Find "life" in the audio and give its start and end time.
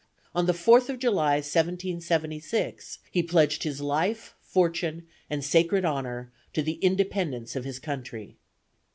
3.81-4.33